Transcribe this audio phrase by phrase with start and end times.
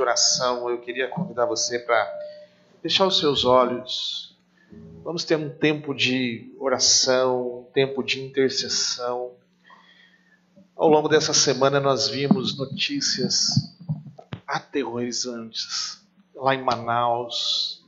[0.00, 2.10] de oração, eu queria convidar você para
[2.80, 4.34] fechar os seus olhos.
[5.04, 9.32] Vamos ter um tempo de oração, um tempo de intercessão.
[10.74, 13.50] Ao longo dessa semana nós vimos notícias
[14.46, 16.02] aterrorizantes
[16.34, 17.84] lá em Manaus,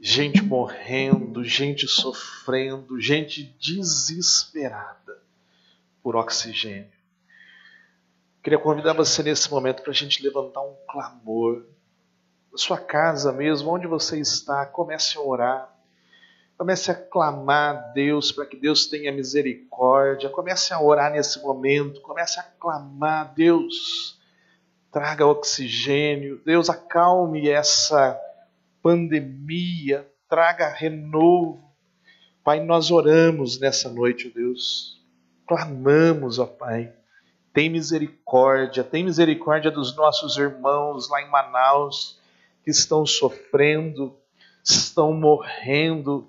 [0.00, 5.18] gente morrendo, gente sofrendo, gente desesperada
[6.02, 6.99] por oxigênio.
[8.42, 11.66] Queria convidar você nesse momento para a gente levantar um clamor.
[12.50, 15.76] Na sua casa mesmo, onde você está, comece a orar.
[16.56, 20.30] Comece a clamar a Deus para que Deus tenha misericórdia.
[20.30, 22.00] Comece a orar nesse momento.
[22.00, 24.18] Comece a clamar a Deus.
[24.90, 26.40] Traga oxigênio.
[26.42, 28.18] Deus, acalme essa
[28.82, 30.10] pandemia.
[30.30, 31.62] Traga renovo.
[32.42, 34.98] Pai, nós oramos nessa noite, Deus.
[35.46, 36.99] Clamamos, ó Pai
[37.52, 42.18] tem misericórdia, tem misericórdia dos nossos irmãos lá em Manaus
[42.64, 44.14] que estão sofrendo,
[44.62, 46.28] estão morrendo.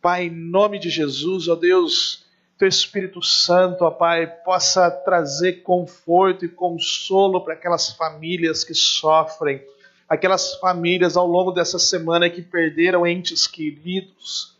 [0.00, 2.24] Pai, em nome de Jesus, ó Deus,
[2.58, 9.62] teu Espírito Santo, ó Pai, possa trazer conforto e consolo para aquelas famílias que sofrem,
[10.08, 14.56] aquelas famílias ao longo dessa semana que perderam entes queridos.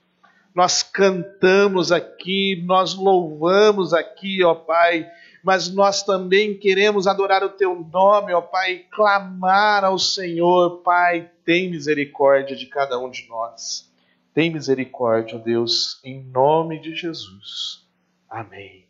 [0.54, 5.08] Nós cantamos aqui, nós louvamos aqui, ó Pai,
[5.42, 11.70] mas nós também queremos adorar o teu nome, ó Pai, clamar ao Senhor, Pai, tem
[11.70, 13.90] misericórdia de cada um de nós.
[14.32, 17.84] Tem misericórdia, ó Deus, em nome de Jesus.
[18.30, 18.86] Amém.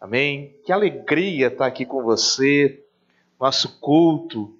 [0.00, 0.54] Amém.
[0.64, 2.84] Que alegria estar aqui com você.
[3.40, 4.54] Nosso culto.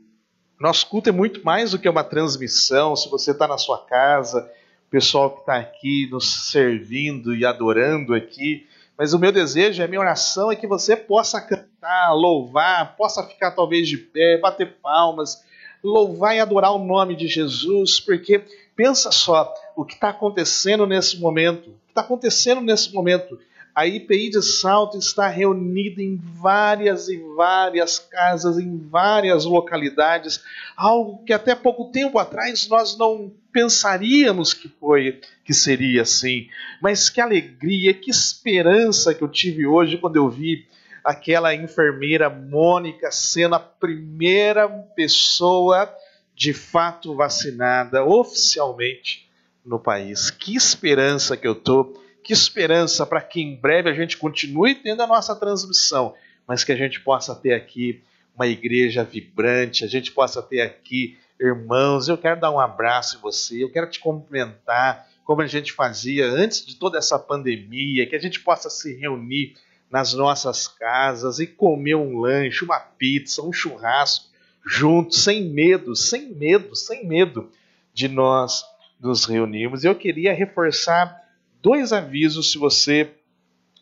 [0.58, 2.96] Nosso culto é muito mais do que uma transmissão.
[2.96, 4.50] Se você está na sua casa,
[4.88, 8.66] o pessoal que está aqui nos servindo e adorando aqui,
[8.96, 13.50] mas o meu desejo, a minha oração é que você possa cantar, louvar, possa ficar
[13.50, 15.42] talvez de pé, bater palmas,
[15.82, 18.44] louvar e adorar o nome de Jesus, porque
[18.76, 21.70] pensa só o que está acontecendo nesse momento.
[21.70, 23.38] O que está acontecendo nesse momento?
[23.74, 30.44] A IPI de Salto está reunida em várias e várias casas, em várias localidades,
[30.76, 36.48] algo que até pouco tempo atrás nós não pensaríamos que foi, que seria assim.
[36.82, 40.66] Mas que alegria, que esperança que eu tive hoje quando eu vi
[41.04, 45.88] aquela enfermeira Mônica sendo a primeira pessoa
[46.34, 49.30] de fato vacinada oficialmente
[49.64, 50.30] no país.
[50.30, 55.02] Que esperança que eu tô que esperança para que em breve a gente continue tendo
[55.02, 56.14] a nossa transmissão,
[56.48, 58.02] mas que a gente possa ter aqui
[58.34, 62.08] uma igreja vibrante, a gente possa ter aqui irmãos.
[62.08, 66.26] Eu quero dar um abraço em você, eu quero te cumprimentar, como a gente fazia
[66.26, 69.54] antes de toda essa pandemia, que a gente possa se reunir
[69.90, 74.26] nas nossas casas e comer um lanche, uma pizza, um churrasco
[74.66, 77.50] juntos, sem medo, sem medo, sem medo
[77.92, 78.64] de nós
[78.98, 79.84] nos reunirmos.
[79.84, 81.22] Eu queria reforçar
[81.60, 83.10] dois avisos se você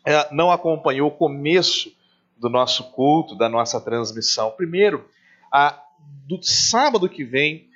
[0.05, 1.91] é, não acompanhou o começo
[2.37, 4.51] do nosso culto, da nossa transmissão.
[4.51, 5.07] Primeiro,
[5.51, 5.81] a,
[6.27, 7.67] do sábado que vem,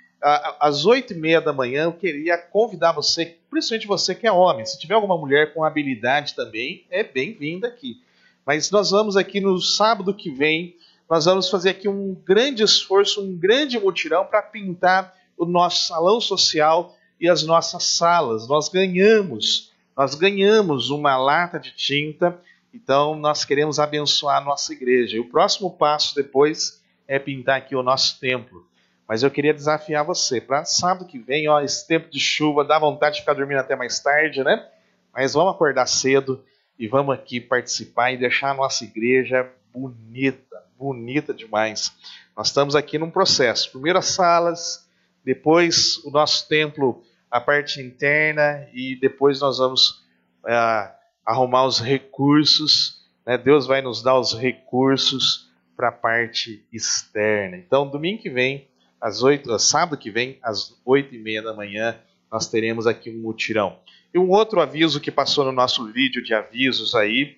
[0.59, 4.65] às oito e meia da manhã, eu queria convidar você, principalmente você que é homem,
[4.65, 8.01] se tiver alguma mulher com habilidade também, é bem-vinda aqui.
[8.45, 10.75] Mas nós vamos aqui no sábado que vem,
[11.09, 16.19] nós vamos fazer aqui um grande esforço, um grande mutirão para pintar o nosso salão
[16.19, 18.47] social e as nossas salas.
[18.47, 22.39] Nós ganhamos nós ganhamos uma lata de tinta,
[22.71, 25.17] então nós queremos abençoar a nossa igreja.
[25.17, 28.67] E o próximo passo depois é pintar aqui o nosso templo.
[29.07, 32.77] Mas eu queria desafiar você para sábado que vem, ó, esse tempo de chuva, dá
[32.77, 34.67] vontade de ficar dormindo até mais tarde, né?
[35.13, 36.43] Mas vamos acordar cedo
[36.77, 41.93] e vamos aqui participar e deixar a nossa igreja bonita, bonita demais.
[42.35, 43.71] Nós estamos aqui num processo.
[43.71, 44.87] Primeiro as salas,
[45.23, 47.01] depois o nosso templo
[47.31, 50.03] a parte interna e depois nós vamos
[50.45, 50.91] é,
[51.25, 53.05] arrumar os recursos.
[53.25, 53.37] Né?
[53.37, 55.46] Deus vai nos dar os recursos
[55.77, 57.55] para a parte externa.
[57.55, 58.67] Então, domingo que vem,
[58.99, 61.95] às 8, sábado que vem, às oito e meia da manhã,
[62.31, 63.77] nós teremos aqui um mutirão.
[64.11, 67.37] E um outro aviso que passou no nosso vídeo de avisos aí,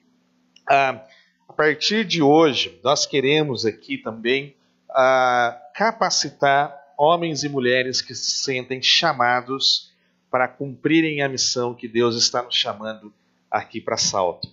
[0.68, 1.04] ah,
[1.50, 4.56] a partir de hoje, nós queremos aqui também
[4.90, 9.92] ah, capacitar homens e mulheres que se sentem chamados
[10.32, 13.14] para cumprirem a missão que Deus está nos chamando
[13.52, 14.48] aqui para Salto.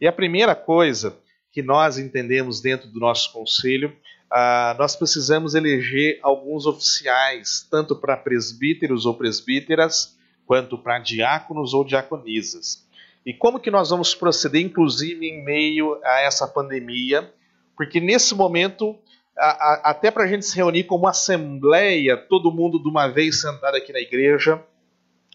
[0.00, 1.16] E a primeira coisa
[1.52, 3.90] que nós entendemos dentro do nosso conselho,
[4.32, 10.16] uh, nós precisamos eleger alguns oficiais, tanto para presbíteros ou presbíteras,
[10.46, 12.86] quanto para diáconos ou diaconisas.
[13.24, 17.32] E como que nós vamos proceder, inclusive em meio a essa pandemia?
[17.76, 18.98] Porque nesse momento
[19.36, 23.40] a, a, até para a gente se reunir como assembleia, todo mundo de uma vez
[23.40, 24.62] sentado aqui na igreja,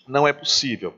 [0.08, 0.94] não é possível.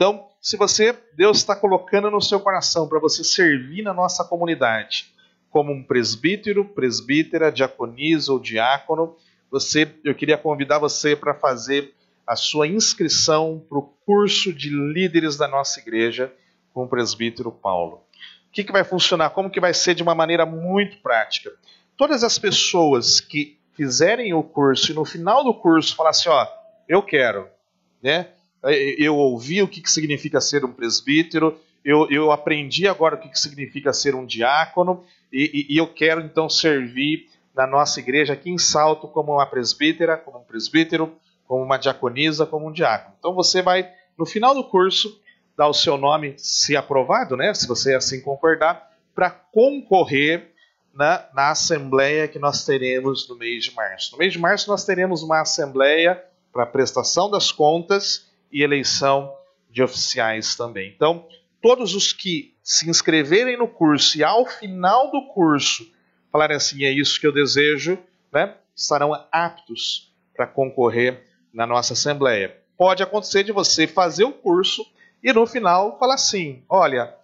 [0.00, 5.12] Então, se você, Deus está colocando no seu coração para você servir na nossa comunidade,
[5.50, 9.14] como um presbítero, presbítera, diaconisa ou diácono,
[9.50, 11.92] você, eu queria convidar você para fazer
[12.26, 16.32] a sua inscrição para o curso de líderes da nossa igreja
[16.72, 17.96] com o presbítero Paulo.
[18.48, 19.28] O que, que vai funcionar?
[19.28, 21.52] Como que vai ser de uma maneira muito prática?
[21.94, 26.46] Todas as pessoas que fizerem o curso e no final do curso falar assim, ó,
[26.88, 27.46] eu quero,
[28.02, 28.28] né?
[28.62, 33.28] Eu ouvi o que, que significa ser um presbítero, eu, eu aprendi agora o que,
[33.28, 38.34] que significa ser um diácono, e, e, e eu quero então servir na nossa igreja
[38.34, 41.14] aqui em Salto como uma presbítera, como um presbítero,
[41.46, 43.14] como uma diaconisa, como um diácono.
[43.18, 45.20] Então você vai, no final do curso,
[45.56, 50.52] dar o seu nome, se aprovado, né, se você assim concordar, para concorrer
[50.94, 54.12] na, na assembleia que nós teremos no mês de março.
[54.12, 56.22] No mês de março nós teremos uma assembleia
[56.52, 59.32] para prestação das contas e eleição
[59.70, 60.92] de oficiais também.
[60.94, 61.26] Então,
[61.62, 65.90] todos os que se inscreverem no curso e ao final do curso
[66.30, 67.98] falarem assim, é isso que eu desejo,
[68.32, 72.56] né, estarão aptos para concorrer na nossa assembleia.
[72.76, 74.86] Pode acontecer de você fazer o curso
[75.22, 77.14] e no final falar assim: olha,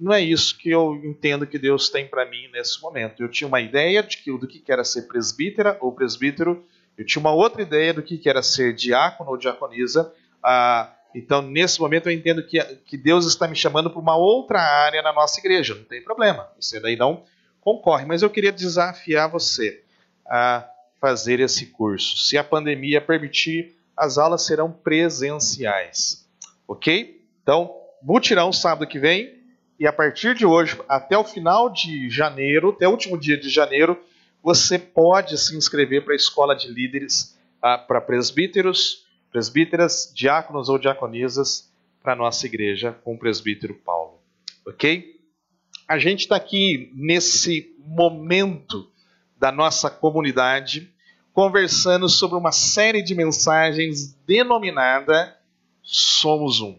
[0.00, 3.22] não é isso que eu entendo que Deus tem para mim nesse momento.
[3.22, 6.64] Eu tinha uma ideia de que, do que era ser presbítera ou presbítero,
[6.96, 10.12] eu tinha uma outra ideia do que era ser diácono ou diaconisa.
[10.42, 14.60] Ah, então, nesse momento, eu entendo que, que Deus está me chamando para uma outra
[14.60, 15.74] área na nossa igreja.
[15.74, 17.24] Não tem problema, você daí não
[17.60, 18.06] concorre.
[18.06, 19.82] Mas eu queria desafiar você
[20.26, 20.66] a
[21.00, 22.16] fazer esse curso.
[22.16, 26.26] Se a pandemia permitir, as aulas serão presenciais.
[26.66, 27.22] Ok?
[27.42, 29.40] Então, mutirão sábado que vem.
[29.78, 33.48] E a partir de hoje, até o final de janeiro, até o último dia de
[33.48, 33.98] janeiro,
[34.42, 40.78] você pode se inscrever para a escola de líderes ah, para presbíteros, presbíteras, diáconos ou
[40.78, 44.20] diaconisas para a nossa igreja com o presbítero Paulo.
[44.66, 45.20] Ok?
[45.88, 48.90] A gente está aqui nesse momento
[49.38, 50.92] da nossa comunidade
[51.32, 55.36] conversando sobre uma série de mensagens denominada
[55.82, 56.78] Somos Um.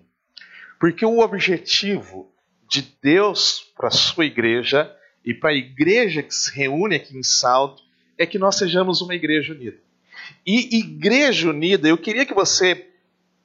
[0.79, 2.31] Porque o objetivo
[2.69, 4.95] de Deus para a sua igreja
[5.25, 7.83] e para a igreja que se reúne aqui em Salto
[8.17, 9.77] é que nós sejamos uma igreja unida.
[10.45, 12.87] E igreja unida, eu queria que você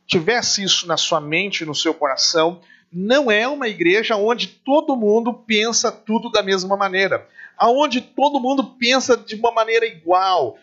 [0.06, 2.60] tivesse isso na sua mente, no seu coração,
[2.92, 8.64] não é uma igreja onde todo mundo pensa tudo da mesma maneira, aonde todo mundo
[8.78, 10.56] pensa de uma maneira igual.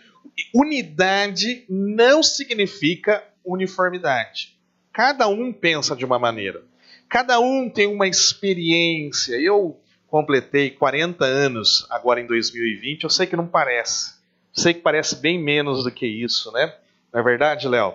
[0.53, 4.57] Unidade não significa uniformidade.
[4.91, 6.63] Cada um pensa de uma maneira.
[7.07, 9.35] Cada um tem uma experiência.
[9.35, 13.03] Eu completei 40 anos agora em 2020.
[13.03, 14.14] Eu sei que não parece.
[14.55, 16.73] Sei que parece bem menos do que isso, né?
[17.13, 17.93] Não é verdade, Léo?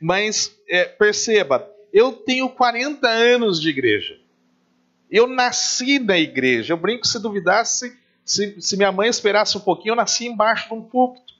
[0.00, 4.18] Mas é, perceba, eu tenho 40 anos de igreja.
[5.10, 6.72] Eu nasci na igreja.
[6.72, 10.74] Eu brinco se duvidasse, se, se minha mãe esperasse um pouquinho, eu nasci embaixo de
[10.74, 11.32] um púlpito.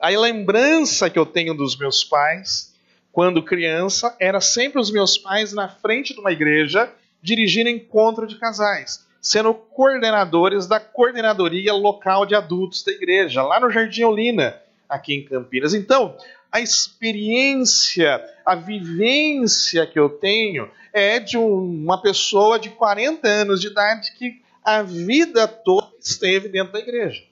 [0.00, 2.74] A lembrança que eu tenho dos meus pais
[3.18, 6.88] quando criança, era sempre os meus pais na frente de uma igreja
[7.20, 13.70] dirigindo encontro de casais, sendo coordenadores da coordenadoria local de adultos da igreja, lá no
[13.70, 14.56] Jardim Olina,
[14.88, 15.74] aqui em Campinas.
[15.74, 16.16] Então,
[16.50, 23.66] a experiência, a vivência que eu tenho é de uma pessoa de 40 anos de
[23.66, 27.22] idade que a vida toda esteve dentro da igreja.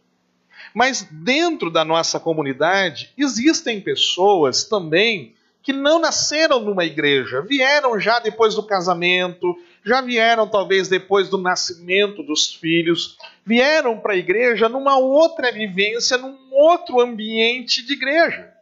[0.75, 8.21] Mas dentro da nossa comunidade existem pessoas também que não nasceram numa igreja, vieram já
[8.21, 14.69] depois do casamento, já vieram talvez depois do nascimento dos filhos, vieram para a igreja
[14.69, 18.53] numa outra vivência, num outro ambiente de igreja.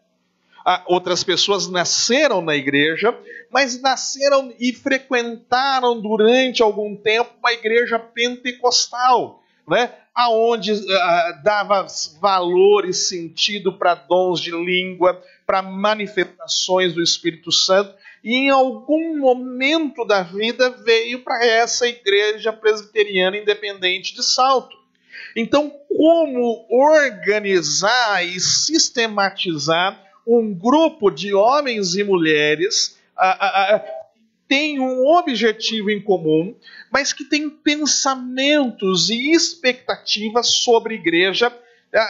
[0.66, 3.16] Ah, outras pessoas nasceram na igreja,
[3.50, 9.92] mas nasceram e frequentaram durante algum tempo uma igreja pentecostal, né?
[10.14, 11.86] aonde uh, dava
[12.20, 19.18] valor e sentido para dons de língua, para manifestações do Espírito Santo, e em algum
[19.18, 24.74] momento da vida veio para essa igreja presbiteriana independente de Salto.
[25.36, 34.04] Então, como organizar e sistematizar um grupo de homens e mulheres uh, uh,
[34.48, 36.56] tem um objetivo em comum,
[36.90, 41.52] mas que tem pensamentos e expectativas sobre igreja,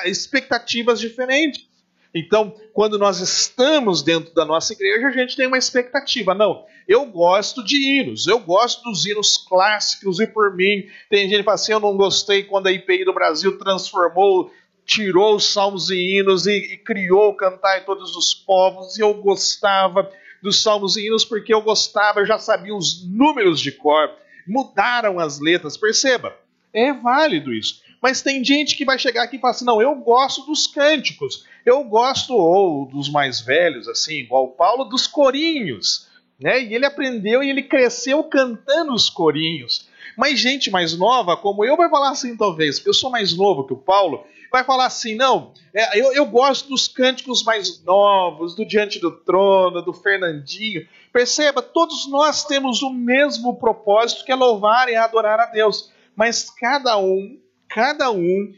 [0.04, 1.66] expectativas diferentes.
[2.14, 6.32] Então, quando nós estamos dentro da nossa igreja, a gente tem uma expectativa.
[6.32, 11.38] Não, eu gosto de hinos, eu gosto dos hinos clássicos, e por mim, tem gente
[11.38, 14.50] que fala assim: eu não gostei quando a IPI do Brasil transformou
[14.86, 19.14] tirou os salmos e hinos e, e criou cantar em todos os povos, e eu
[19.14, 20.10] gostava
[20.42, 24.10] dos salmos e hinos porque eu gostava, eu já sabia os números de cor.
[24.46, 26.36] Mudaram as letras, perceba,
[26.72, 27.82] é válido isso.
[28.02, 31.46] Mas tem gente que vai chegar aqui e falar assim: não, eu gosto dos cânticos,
[31.64, 36.08] eu gosto, ou dos mais velhos, assim, igual o Paulo, dos corinhos.
[36.38, 36.62] Né?
[36.62, 39.88] E ele aprendeu e ele cresceu cantando os corinhos.
[40.16, 43.66] Mas gente mais nova, como eu, vai falar assim, talvez, porque eu sou mais novo
[43.66, 48.54] que o Paulo, vai falar assim: não, é, eu, eu gosto dos cânticos mais novos,
[48.54, 50.86] do Diante do Trono, do Fernandinho.
[51.12, 55.92] Perceba, todos nós temos o mesmo propósito que é louvar e adorar a Deus.
[56.14, 57.36] Mas cada um,
[57.68, 58.52] cada um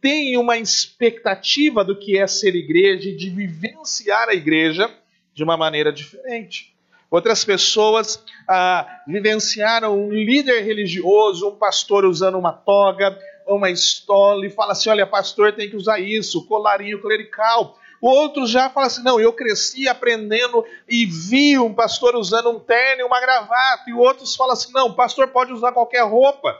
[0.00, 4.90] tem uma expectativa do que é ser igreja e de vivenciar a igreja
[5.34, 6.74] de uma maneira diferente.
[7.10, 14.50] Outras pessoas ah, vivenciaram um líder religioso, um pastor usando uma toga, uma estola, e
[14.50, 17.76] fala assim: olha, pastor tem que usar isso, colarinho clerical.
[18.00, 23.02] Outros já falam assim: não, eu cresci aprendendo e vi um pastor usando um terno
[23.02, 23.90] e uma gravata.
[23.90, 26.56] E outros falam assim: não, pastor pode usar qualquer roupa.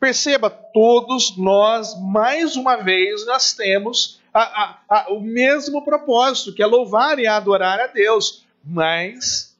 [0.00, 6.62] Perceba, todos nós, mais uma vez, nós temos a, a, a, o mesmo propósito, que
[6.62, 8.44] é louvar e adorar a Deus.
[8.64, 9.56] Mas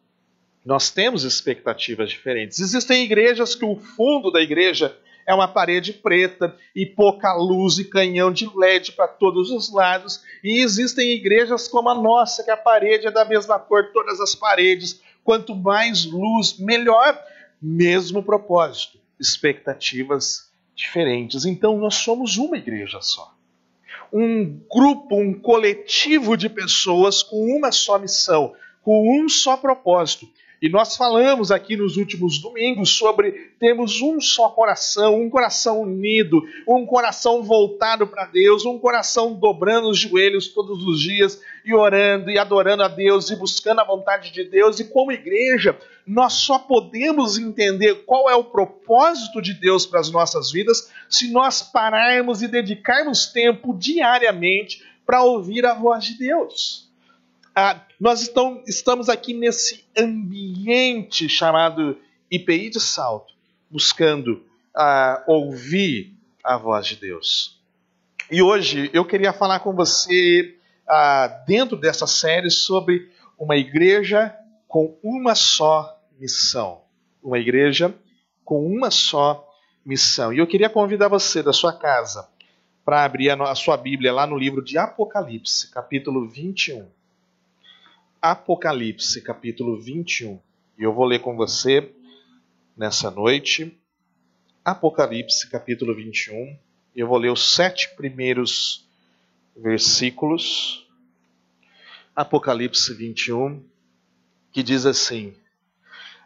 [0.64, 2.60] nós temos expectativas diferentes.
[2.60, 7.84] Existem igrejas que o fundo da igreja é uma parede preta e pouca luz e
[7.84, 10.22] canhão de LED para todos os lados.
[10.42, 14.34] E existem igrejas como a nossa, que a parede é da mesma cor, todas as
[14.34, 15.02] paredes.
[15.24, 17.18] Quanto mais luz, melhor.
[17.60, 21.44] Mesmo propósito, expectativas diferentes.
[21.44, 23.34] Então nós somos uma igreja só.
[24.12, 30.28] Um grupo, um coletivo de pessoas com uma só missão, com um só propósito
[30.60, 36.42] e nós falamos aqui nos últimos domingos sobre termos um só coração, um coração unido,
[36.66, 42.28] um coração voltado para Deus, um coração dobrando os joelhos todos os dias e orando
[42.28, 44.80] e adorando a Deus e buscando a vontade de Deus.
[44.80, 50.10] E como igreja, nós só podemos entender qual é o propósito de Deus para as
[50.10, 56.87] nossas vidas se nós pararmos e dedicarmos tempo diariamente para ouvir a voz de Deus.
[57.54, 61.98] Ah, nós estão, estamos aqui nesse ambiente chamado
[62.30, 63.34] IPI de Salto,
[63.70, 66.14] buscando ah, ouvir
[66.44, 67.60] a voz de Deus.
[68.30, 74.34] E hoje eu queria falar com você, ah, dentro dessa série, sobre uma igreja
[74.66, 76.82] com uma só missão.
[77.22, 77.94] Uma igreja
[78.44, 79.48] com uma só
[79.84, 80.32] missão.
[80.32, 82.28] E eu queria convidar você da sua casa
[82.84, 86.86] para abrir a sua Bíblia lá no livro de Apocalipse, capítulo 21.
[88.20, 90.40] Apocalipse, capítulo 21.
[90.76, 91.88] E eu vou ler com você
[92.76, 93.78] nessa noite.
[94.64, 96.58] Apocalipse, capítulo 21.
[96.96, 98.84] E eu vou ler os sete primeiros
[99.56, 100.84] versículos.
[102.14, 103.62] Apocalipse 21,
[104.50, 105.32] que diz assim: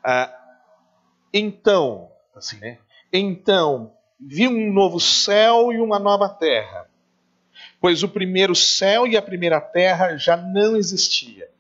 [0.03, 0.35] ah,
[1.31, 2.79] Então, assim, né?
[3.13, 6.89] Então vi um novo céu e uma nova terra,
[7.79, 11.53] pois o primeiro céu e a primeira terra já não existia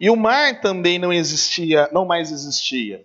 [0.00, 3.04] e o mar também não existia, não mais existia.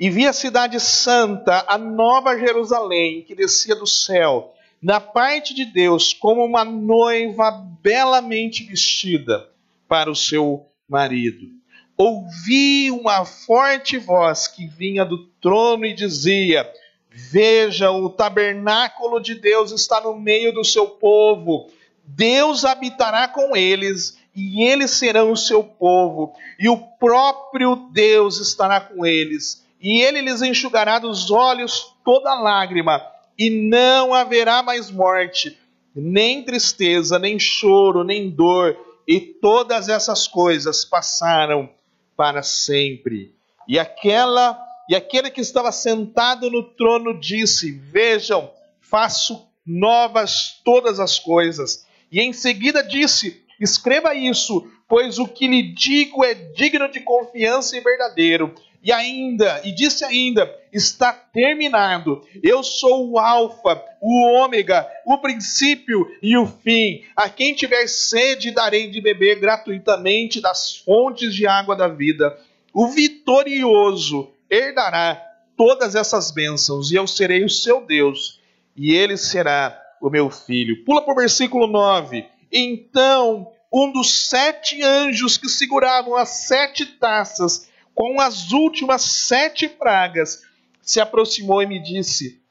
[0.00, 5.66] E vi a cidade santa, a nova Jerusalém, que descia do céu, na parte de
[5.66, 7.50] Deus, como uma noiva
[7.82, 9.46] belamente vestida
[9.86, 11.50] para o seu marido.
[11.96, 16.68] Ouvi uma forte voz que vinha do trono e dizia:
[17.10, 21.70] Veja, o tabernáculo de Deus está no meio do seu povo.
[22.04, 28.80] Deus habitará com eles e eles serão o seu povo, e o próprio Deus estará
[28.80, 33.02] com eles, e ele lhes enxugará dos olhos toda lágrima,
[33.38, 35.58] e não haverá mais morte,
[35.94, 41.68] nem tristeza, nem choro, nem dor, e todas essas coisas passaram
[42.16, 43.34] para sempre.
[43.66, 44.58] E aquela
[44.88, 51.86] e aquele que estava sentado no trono disse: Vejam, faço novas todas as coisas.
[52.10, 57.76] E em seguida disse: Escreva isso, pois o que lhe digo é digno de confiança
[57.76, 58.52] e verdadeiro.
[58.82, 62.26] E ainda, e disse ainda, está terminado.
[62.42, 67.04] Eu sou o Alfa, o Ômega, o princípio e o fim.
[67.14, 72.36] A quem tiver sede, darei de beber gratuitamente das fontes de água da vida.
[72.74, 75.22] O vitorioso herdará
[75.56, 78.40] todas essas bênçãos, e eu serei o seu Deus,
[78.76, 80.84] e ele será o meu filho.
[80.84, 82.31] Pula para o versículo 9.
[82.52, 90.42] Então um dos sete anjos que seguravam as sete taças com as últimas sete pragas
[90.82, 92.42] se aproximou e me disse: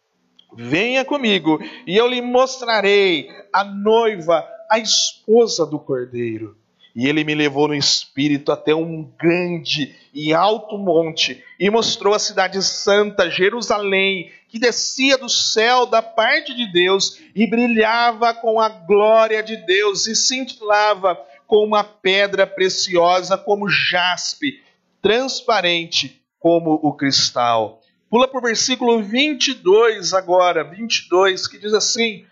[0.55, 6.57] Venha comigo e eu lhe mostrarei a noiva, a esposa do cordeiro.
[6.93, 12.19] E ele me levou no espírito até um grande e alto monte e mostrou a
[12.19, 18.67] cidade santa, Jerusalém, que descia do céu da parte de Deus e brilhava com a
[18.67, 21.17] glória de Deus e cintilava
[21.47, 24.61] com uma pedra preciosa como jaspe,
[25.01, 27.81] transparente como o cristal.
[28.09, 32.25] Pula para o versículo 22 agora, 22, que diz assim: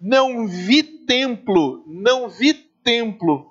[0.00, 3.50] Não vi templo, não vi templo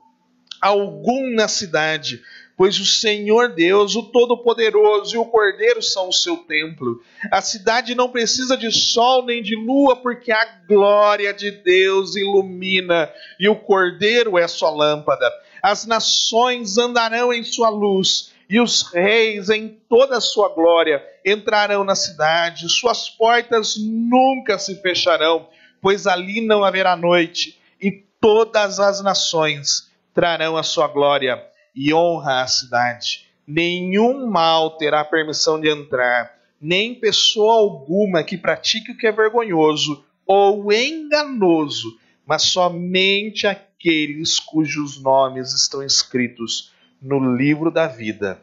[0.61, 2.21] algum na cidade,
[2.55, 7.01] pois o Senhor Deus, o Todo-Poderoso e o Cordeiro são o seu templo.
[7.31, 13.12] A cidade não precisa de sol nem de lua, porque a glória de Deus ilumina
[13.39, 15.31] e o Cordeiro é sua lâmpada.
[15.62, 21.83] As nações andarão em sua luz e os reis em toda a sua glória entrarão
[21.83, 25.48] na cidade, suas portas nunca se fecharão,
[25.81, 27.91] pois ali não haverá noite, e
[28.22, 31.41] todas as nações trarão a sua glória
[31.75, 33.27] e honra à cidade.
[33.45, 40.05] Nenhum mal terá permissão de entrar, nem pessoa alguma que pratique o que é vergonhoso
[40.25, 48.41] ou enganoso, mas somente aqueles cujos nomes estão escritos no livro da vida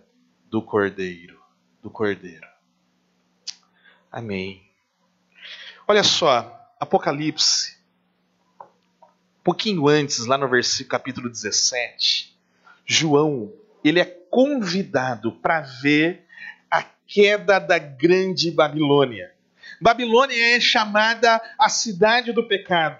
[0.50, 1.40] do Cordeiro,
[1.82, 2.46] do Cordeiro.
[4.12, 4.62] Amém.
[5.88, 7.80] Olha só, Apocalipse
[9.42, 12.36] pouquinho antes, lá no versículo capítulo 17,
[12.92, 13.52] João,
[13.84, 16.26] ele é convidado para ver
[16.68, 19.30] a queda da grande Babilônia.
[19.80, 22.98] Babilônia é chamada a cidade do pecado.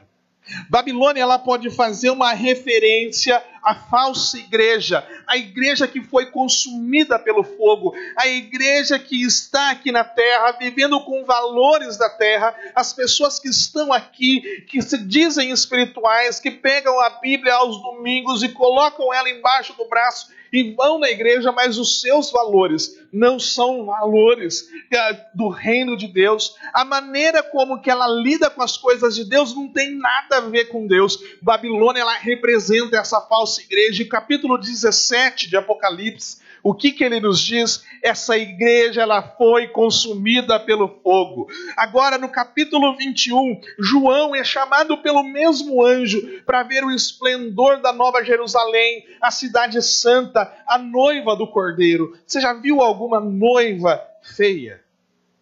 [0.68, 7.42] Babilônia ela pode fazer uma referência à falsa igreja, a igreja que foi consumida pelo
[7.42, 13.38] fogo, a igreja que está aqui na terra, vivendo com valores da terra, as pessoas
[13.38, 19.12] que estão aqui, que se dizem espirituais, que pegam a Bíblia aos domingos e colocam
[19.12, 24.68] ela embaixo do braço e vão na igreja, mas os seus valores não são valores
[24.92, 26.56] é, do reino de Deus.
[26.72, 30.40] A maneira como que ela lida com as coisas de Deus não tem nada a
[30.40, 31.18] ver com Deus.
[31.40, 34.02] Babilônia ela representa essa falsa igreja.
[34.02, 37.84] E capítulo 17 de Apocalipse o que, que ele nos diz?
[38.02, 41.48] Essa igreja ela foi consumida pelo fogo.
[41.76, 47.92] Agora, no capítulo 21, João é chamado pelo mesmo anjo para ver o esplendor da
[47.92, 52.16] Nova Jerusalém, a cidade santa, a noiva do cordeiro.
[52.26, 54.82] Você já viu alguma noiva feia?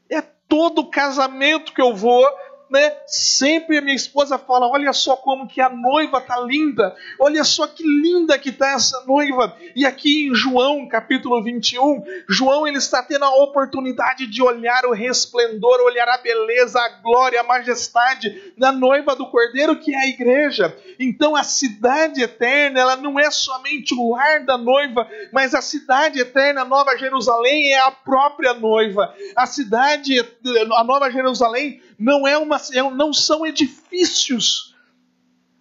[0.09, 2.25] É todo casamento que eu vou
[2.71, 2.97] né?
[3.07, 7.67] Sempre a minha esposa fala: olha só como que a noiva tá linda, olha só
[7.67, 9.57] que linda que tá essa noiva.
[9.75, 14.93] E aqui em João, capítulo 21, João ele está tendo a oportunidade de olhar o
[14.93, 20.09] resplendor, olhar a beleza, a glória, a majestade da noiva do Cordeiro, que é a
[20.09, 20.77] igreja.
[20.99, 26.21] Então a cidade eterna, ela não é somente o lar da noiva, mas a cidade
[26.21, 29.15] eterna, Nova Jerusalém, é a própria noiva.
[29.35, 32.58] A cidade, a Nova Jerusalém, não é uma
[32.95, 34.75] não são edifícios,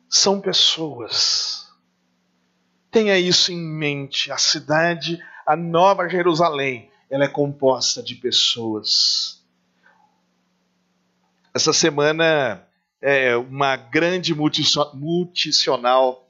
[0.10, 1.68] são pessoas.
[2.90, 4.32] Tenha isso em mente.
[4.32, 9.44] A cidade, a Nova Jerusalém, ela é composta de pessoas.
[11.54, 12.66] Essa semana,
[13.02, 16.30] é, uma grande multinacional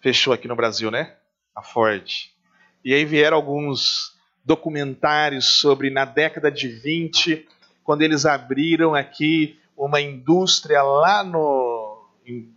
[0.00, 1.16] fechou aqui no Brasil, né?
[1.54, 2.30] A Ford.
[2.84, 7.46] E aí vieram alguns documentários sobre na década de 20
[7.84, 12.54] quando eles abriram aqui uma indústria lá no em,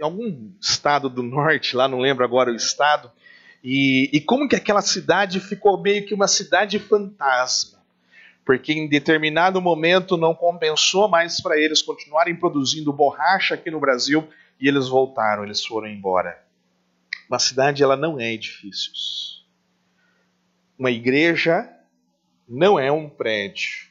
[0.00, 3.10] algum estado do norte, lá não lembro agora o estado,
[3.62, 7.78] e, e como que aquela cidade ficou meio que uma cidade fantasma,
[8.44, 14.28] porque em determinado momento não compensou mais para eles continuarem produzindo borracha aqui no Brasil
[14.58, 16.42] e eles voltaram, eles foram embora.
[17.28, 19.46] Uma cidade ela não é edifícios.
[20.78, 21.70] Uma igreja
[22.48, 23.88] não é um prédio.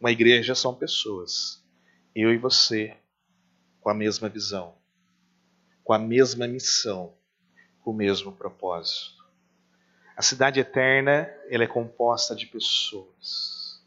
[0.00, 1.63] Uma igreja são pessoas.
[2.14, 2.96] Eu e você,
[3.80, 4.76] com a mesma visão,
[5.82, 7.12] com a mesma missão,
[7.82, 9.24] com o mesmo propósito.
[10.16, 13.82] A cidade eterna, ela é composta de pessoas.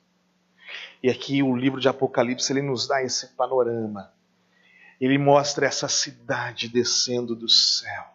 [1.02, 4.13] E aqui o livro de Apocalipse, ele nos dá esse panorama.
[5.00, 8.13] Ele mostra essa cidade descendo do céu.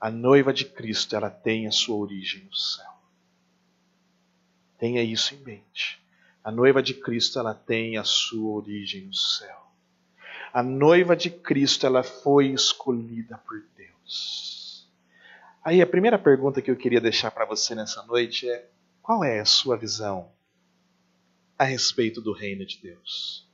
[0.00, 2.92] A noiva de Cristo, ela tem a sua origem no céu.
[4.78, 6.03] Tenha isso em mente.
[6.44, 9.64] A noiva de Cristo, ela tem a sua origem no céu.
[10.52, 14.86] A noiva de Cristo, ela foi escolhida por Deus.
[15.64, 18.68] Aí a primeira pergunta que eu queria deixar para você nessa noite é:
[19.02, 20.30] qual é a sua visão
[21.58, 23.48] a respeito do reino de Deus?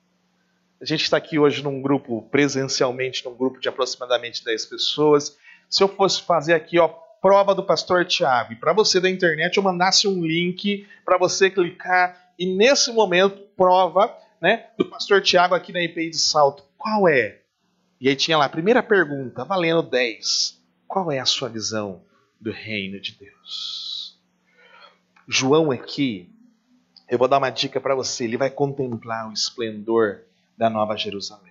[0.80, 5.38] A gente está aqui hoje num grupo, presencialmente, num grupo de aproximadamente 10 pessoas.
[5.68, 9.62] Se eu fosse fazer aqui, ó, prova do pastor Tiago, para você da internet eu
[9.62, 15.74] mandasse um link para você clicar, e nesse momento, prova né, do pastor Tiago aqui
[15.74, 17.42] na IPI de Salto, qual é?
[18.00, 20.58] E aí tinha lá, primeira pergunta, valendo 10.
[20.88, 22.02] Qual é a sua visão
[22.40, 24.18] do reino de Deus?
[25.28, 26.30] João aqui,
[27.10, 30.22] eu vou dar uma dica para você, ele vai contemplar o esplendor
[30.56, 31.49] da Nova Jerusalém.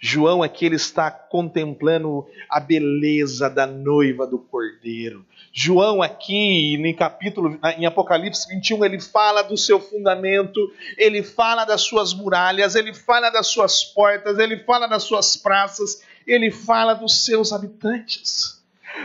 [0.00, 5.26] João aqui ele está contemplando a beleza da noiva do Cordeiro.
[5.52, 10.60] João aqui, capítulo em Apocalipse 21, ele fala do seu fundamento,
[10.96, 16.02] ele fala das suas muralhas, ele fala das suas portas, ele fala das suas praças,
[16.26, 18.57] ele fala dos seus habitantes.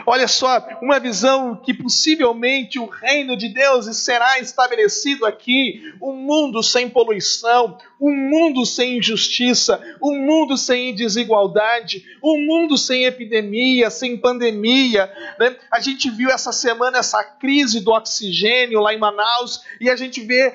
[0.05, 6.61] Olha só, uma visão que possivelmente o reino de Deus será estabelecido aqui, um mundo
[6.61, 14.17] sem poluição, um mundo sem injustiça, um mundo sem desigualdade, um mundo sem epidemia, sem
[14.17, 15.11] pandemia.
[15.39, 15.55] Né?
[15.71, 20.19] A gente viu essa semana essa crise do oxigênio lá em Manaus e a gente
[20.21, 20.53] vê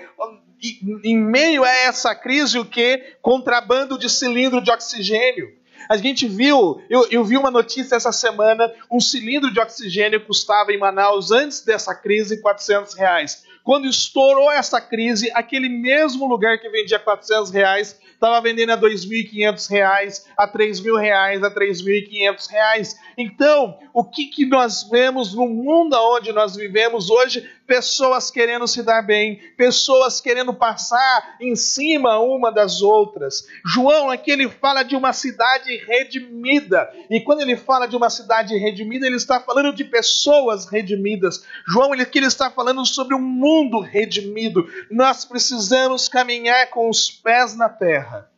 [1.04, 3.16] em meio a essa crise o que?
[3.22, 5.58] Contrabando de cilindro de oxigênio.
[5.88, 10.72] A gente viu, eu, eu vi uma notícia essa semana, um cilindro de oxigênio custava
[10.72, 13.44] em Manaus, antes dessa crise, 400 reais.
[13.64, 18.81] Quando estourou essa crise, aquele mesmo lugar que vendia 400 reais estava vendendo a R$
[18.81, 22.96] 2.500, a R$ 3.000, a R$ 3.500.
[23.16, 27.48] Então, o que, que nós vemos no mundo onde nós vivemos hoje?
[27.68, 33.46] Pessoas querendo se dar bem, pessoas querendo passar em cima uma das outras.
[33.64, 36.90] João aqui ele fala de uma cidade redimida.
[37.09, 41.44] E quando ele fala de uma cidade redimida, ele está falando de pessoas redimidas.
[41.68, 44.66] João ele, aqui ele está falando sobre um mundo redimido.
[44.90, 48.28] Nós precisamos caminhar com os pés na terra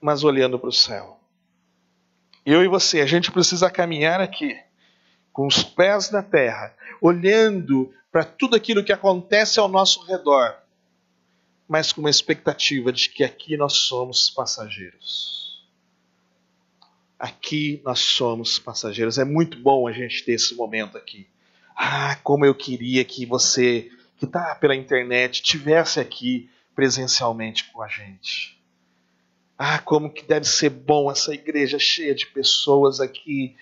[0.00, 1.20] mas olhando para o céu.
[2.44, 4.58] Eu e você, a gente precisa caminhar aqui,
[5.32, 10.56] com os pés na terra, olhando para tudo aquilo que acontece ao nosso redor,
[11.68, 15.64] mas com uma expectativa de que aqui nós somos passageiros.
[17.18, 19.18] Aqui nós somos passageiros.
[19.18, 21.28] É muito bom a gente ter esse momento aqui.
[21.76, 27.88] Ah, como eu queria que você, que está pela internet, tivesse aqui presencialmente com a
[27.88, 28.58] gente.
[29.56, 33.54] Ah, como que deve ser bom essa igreja cheia de pessoas aqui.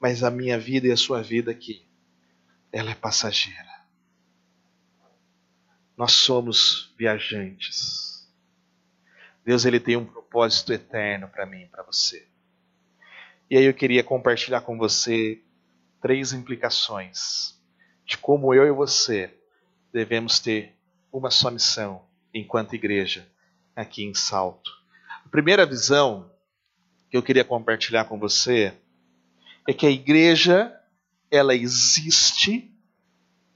[0.00, 1.84] Mas a minha vida e a sua vida aqui,
[2.72, 3.68] ela é passageira.
[5.96, 8.28] Nós somos viajantes.
[9.44, 12.28] Deus ele tem um propósito eterno para mim para você.
[13.50, 15.42] E aí eu queria compartilhar com você
[16.00, 17.58] três implicações
[18.04, 19.34] de como eu e você
[19.92, 20.76] devemos ter
[21.12, 23.26] uma só missão enquanto igreja
[23.74, 24.70] aqui em Salto.
[25.24, 26.30] A primeira visão
[27.10, 28.74] que eu queria compartilhar com você
[29.68, 30.74] é que a igreja
[31.30, 32.74] ela existe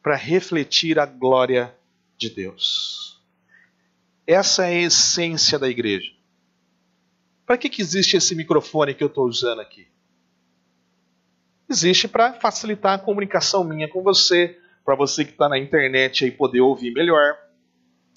[0.02, 1.74] para refletir a glória
[2.18, 3.18] de Deus.
[4.26, 6.12] Essa é a essência da igreja.
[7.46, 9.88] Para que, que existe esse microfone que eu estou usando aqui?
[11.66, 16.30] Existe para facilitar a comunicação minha com você, para você que está na internet aí
[16.30, 17.38] poder ouvir melhor,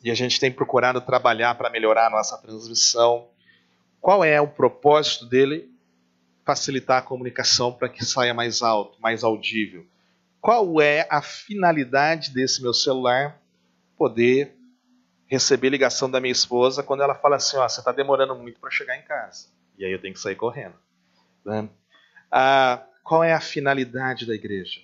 [0.03, 3.29] e a gente tem procurado trabalhar para melhorar a nossa transmissão.
[4.01, 5.73] Qual é o propósito dele?
[6.45, 9.85] Facilitar a comunicação para que saia mais alto, mais audível.
[10.39, 13.41] Qual é a finalidade desse meu celular?
[13.97, 14.55] Poder
[15.27, 18.69] receber ligação da minha esposa quando ela fala assim: ó, você está demorando muito para
[18.69, 19.47] chegar em casa.
[19.77, 20.75] E aí eu tenho que sair correndo.
[21.43, 21.67] Né?
[22.31, 24.81] Ah, qual é a finalidade da igreja?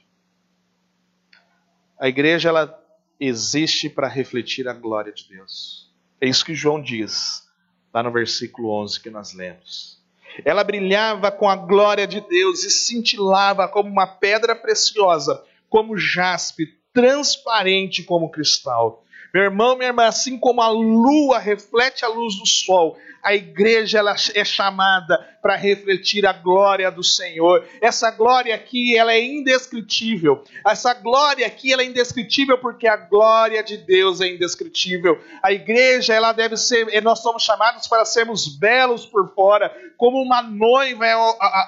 [1.99, 2.83] A igreja ela
[3.19, 5.93] existe para refletir a glória de Deus.
[6.19, 7.47] É isso que João diz,
[7.93, 10.00] lá no versículo 11 que nós lemos.
[10.45, 16.67] Ela brilhava com a glória de Deus e cintilava como uma pedra preciosa, como jaspe,
[16.93, 19.03] transparente como cristal.
[19.33, 23.99] Meu irmão, minha irmã, assim como a lua reflete a luz do sol, a igreja
[23.99, 27.65] ela é chamada para refletir a glória do Senhor.
[27.81, 30.43] Essa glória aqui, ela é indescritível.
[30.65, 35.19] Essa glória aqui, ela é indescritível porque a glória de Deus é indescritível.
[35.41, 40.41] A igreja, ela deve ser, nós somos chamados para sermos belos por fora, como uma
[40.43, 41.15] noiva é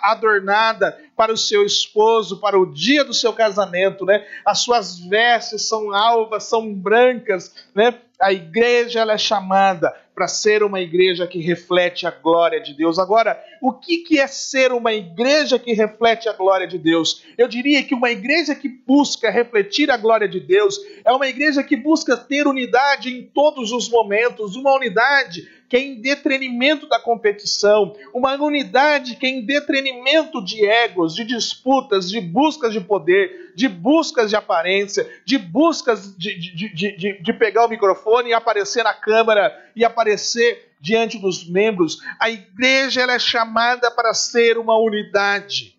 [0.03, 4.25] adornada para o seu esposo, para o dia do seu casamento, né?
[4.45, 7.99] As suas vestes são alvas, são brancas, né?
[8.23, 12.97] A igreja ela é chamada para ser uma igreja que reflete a glória de Deus.
[12.97, 17.23] Agora, o que, que é ser uma igreja que reflete a glória de Deus?
[17.37, 21.63] Eu diria que uma igreja que busca refletir a glória de Deus é uma igreja
[21.63, 26.99] que busca ter unidade em todos os momentos, uma unidade que é em detrimento da
[26.99, 33.53] competição, uma unidade que é em detrimento de egos, de disputas, de buscas de poder,
[33.55, 38.83] de buscas de aparência, de buscas de, de, de, de, pegar o microfone e aparecer
[38.83, 42.03] na câmara e aparecer diante dos membros.
[42.19, 45.75] A igreja ela é chamada para ser uma unidade.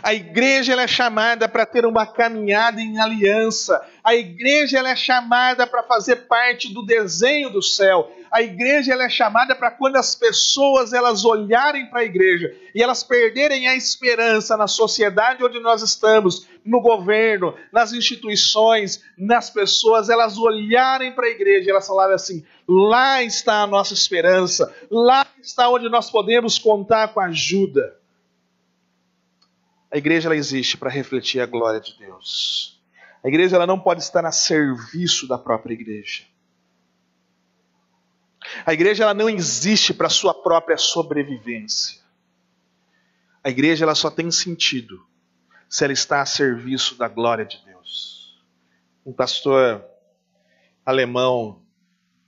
[0.00, 3.84] A igreja ela é chamada para ter uma caminhada em aliança.
[4.02, 8.10] A igreja ela é chamada para fazer parte do desenho do céu.
[8.30, 12.82] A igreja ela é chamada para quando as pessoas elas olharem para a igreja e
[12.82, 20.08] elas perderem a esperança na sociedade onde nós estamos, no governo, nas instituições, nas pessoas,
[20.08, 25.26] elas olharem para a igreja e elas falarem assim: lá está a nossa esperança, lá
[25.42, 28.01] está onde nós podemos contar com ajuda.
[29.92, 32.80] A igreja ela existe para refletir a glória de Deus.
[33.22, 36.24] A igreja ela não pode estar a serviço da própria igreja.
[38.64, 42.00] A igreja ela não existe para sua própria sobrevivência.
[43.44, 45.06] A igreja ela só tem sentido
[45.68, 48.42] se ela está a serviço da glória de Deus.
[49.04, 49.84] Um pastor
[50.86, 51.62] alemão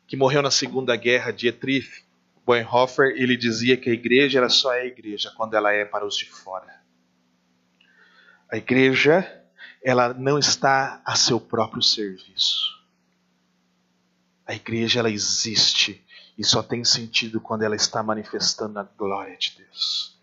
[0.06, 2.04] que morreu na Segunda Guerra, Dietrich
[2.44, 6.14] Bonhoeffer, ele dizia que a igreja ela só é igreja quando ela é para os
[6.14, 6.83] de fora.
[8.54, 9.44] A igreja,
[9.82, 12.80] ela não está a seu próprio serviço.
[14.46, 16.06] A igreja, ela existe
[16.38, 20.16] e só tem sentido quando ela está manifestando a glória de Deus.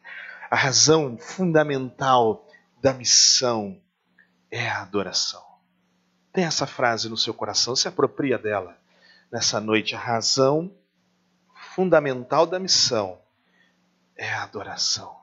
[0.50, 2.48] A razão fundamental
[2.82, 3.78] da missão
[4.50, 5.44] é a adoração.
[6.32, 8.78] Tem essa frase no seu coração, se apropria dela
[9.30, 9.94] nessa noite.
[9.94, 10.74] A razão
[11.76, 13.20] fundamental da missão
[14.15, 15.21] é a adoração.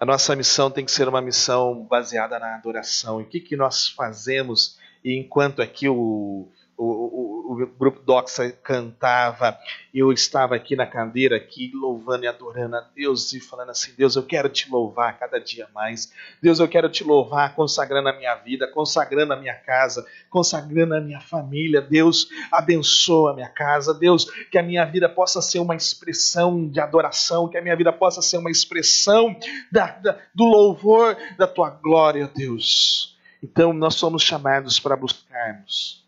[0.00, 3.20] A nossa missão tem que ser uma missão baseada na adoração.
[3.20, 4.78] E o que, que nós fazemos?
[5.04, 9.58] E enquanto aqui o, o, o, o, grupo Doxa cantava,
[9.94, 14.16] eu estava aqui na cadeira, aqui louvando e adorando a Deus e falando assim: Deus,
[14.16, 16.12] eu quero te louvar cada dia mais.
[16.42, 21.00] Deus, eu quero te louvar, consagrando a minha vida, consagrando a minha casa, consagrando a
[21.00, 21.80] minha família.
[21.80, 23.94] Deus, abençoa a minha casa.
[23.94, 27.92] Deus, que a minha vida possa ser uma expressão de adoração, que a minha vida
[27.92, 29.34] possa ser uma expressão
[29.72, 33.16] da, da, do louvor da tua glória, Deus.
[33.42, 36.07] Então, nós somos chamados para buscarmos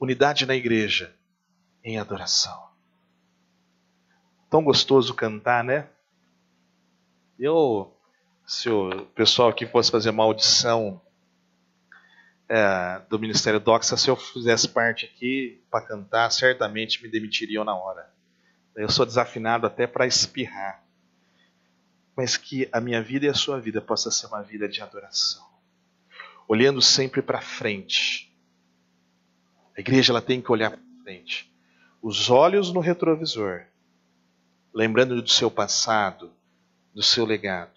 [0.00, 1.14] unidade na igreja
[1.84, 2.70] em adoração.
[4.48, 5.88] Tão gostoso cantar, né?
[7.38, 7.94] Eu,
[8.46, 11.00] se o pessoal aqui fosse fazer uma audição
[12.48, 17.74] é, do Ministério Doxa, se eu fizesse parte aqui para cantar, certamente me demitiriam na
[17.74, 18.10] hora.
[18.74, 20.82] Eu sou desafinado até para espirrar.
[22.16, 25.46] Mas que a minha vida e a sua vida possa ser uma vida de adoração.
[26.48, 28.29] Olhando sempre para frente
[29.80, 31.50] a igreja ela tem que olhar para frente.
[32.02, 33.62] Os olhos no retrovisor,
[34.74, 36.30] lembrando do seu passado,
[36.94, 37.72] do seu legado,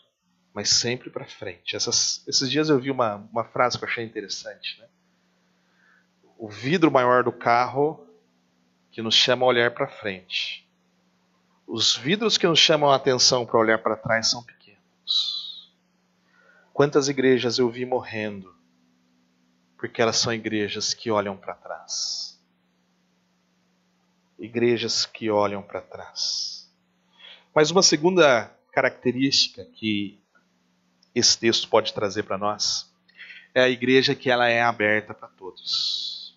[0.54, 1.78] mas sempre para frente.
[1.78, 4.82] Essas, esses dias eu vi uma, uma frase que eu achei interessante.
[4.82, 4.88] Né?
[6.38, 8.06] O vidro maior do carro
[8.92, 10.70] que nos chama a olhar para frente.
[11.66, 15.72] Os vidros que nos chamam a atenção para olhar para trás são pequenos.
[16.74, 18.54] Quantas igrejas eu vi morrendo
[19.84, 22.40] porque elas são igrejas que olham para trás.
[24.40, 26.72] Igrejas que olham para trás.
[27.54, 30.18] Mas uma segunda característica que
[31.14, 32.90] esse texto pode trazer para nós
[33.54, 36.34] é a igreja que ela é aberta para todos.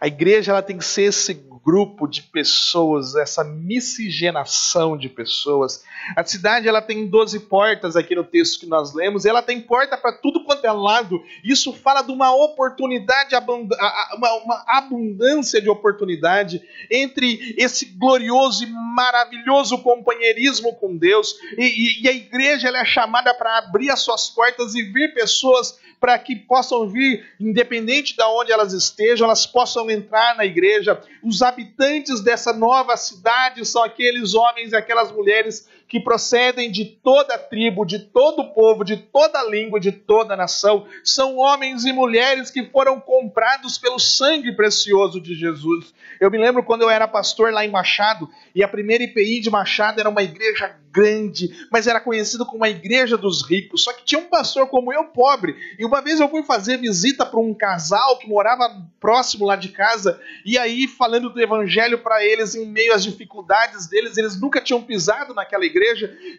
[0.00, 1.22] A igreja ela tem que ser esse
[1.66, 5.82] grupo de pessoas, essa miscigenação de pessoas.
[6.14, 9.60] A cidade ela tem 12 portas aqui no texto que nós lemos, e ela tem
[9.60, 11.20] porta para tudo quanto é lado.
[11.42, 20.72] Isso fala de uma oportunidade, uma abundância de oportunidade entre esse glorioso e maravilhoso companheirismo
[20.76, 21.34] com Deus.
[21.58, 26.18] E, a igreja ela é chamada para abrir as suas portas e vir pessoas para
[26.18, 31.00] que possam vir, independente de onde elas estejam, elas possam entrar na igreja.
[31.22, 37.38] Os habitantes dessa nova cidade são aqueles homens e aquelas mulheres que procedem de toda
[37.38, 40.86] tribo, de todo povo, de toda língua, de toda nação.
[41.04, 45.94] São homens e mulheres que foram comprados pelo sangue precioso de Jesus.
[46.20, 49.50] Eu me lembro quando eu era pastor lá em Machado, e a primeira IPI de
[49.50, 53.84] Machado era uma igreja grande, mas era conhecido como a igreja dos ricos.
[53.84, 55.54] Só que tinha um pastor como eu, pobre.
[55.78, 59.68] E uma vez eu fui fazer visita para um casal que morava próximo lá de
[59.68, 64.60] casa, e aí falando do evangelho para eles em meio às dificuldades deles, eles nunca
[64.60, 65.75] tinham pisado naquela igreja.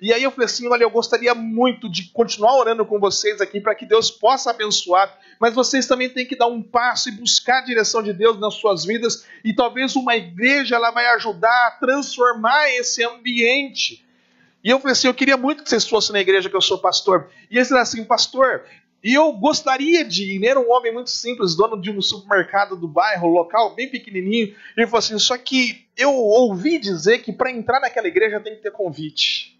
[0.02, 3.62] E aí eu falei assim: "Olha, eu gostaria muito de continuar orando com vocês aqui
[3.62, 7.60] para que Deus possa abençoar, mas vocês também têm que dar um passo e buscar
[7.60, 11.72] a direção de Deus nas suas vidas, e talvez uma igreja ela vai ajudar a
[11.80, 14.06] transformar esse ambiente
[14.64, 16.78] e eu falei assim: eu queria muito que vocês fossem na igreja que eu sou
[16.78, 17.30] pastor.
[17.50, 18.66] E eles disseram assim: pastor,
[19.08, 20.46] e eu gostaria de ir.
[20.46, 24.54] Era um homem muito simples, dono de um supermercado do bairro, local bem pequenininho.
[24.76, 28.62] Ele falou assim: só que eu ouvi dizer que para entrar naquela igreja tem que
[28.62, 29.58] ter convite.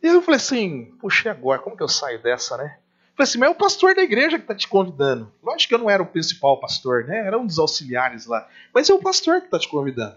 [0.00, 1.60] E eu falei assim: puxa, agora?
[1.60, 2.78] Como que eu saio dessa, né?
[3.10, 5.32] Eu falei assim: mas é o pastor da igreja que está te convidando.
[5.42, 7.26] Lógico que eu não era o principal pastor, né?
[7.26, 8.48] Era um dos auxiliares lá.
[8.72, 10.14] Mas é o pastor que está te convidando.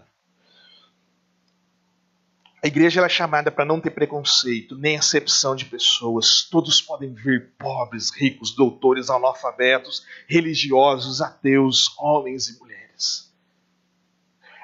[2.64, 6.46] A igreja é chamada para não ter preconceito, nem acepção de pessoas.
[6.48, 13.32] Todos podem vir pobres, ricos, doutores, analfabetos, religiosos, ateus, homens e mulheres.